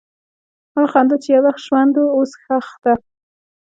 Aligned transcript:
هغه 0.73 0.87
خندا 0.91 1.15
چې 1.23 1.29
یو 1.35 1.43
وخت 1.45 1.61
ژوند 1.67 1.93
وه، 1.97 2.05
اوس 2.15 2.31
ښخ 2.43 2.67
ده. 2.83 2.93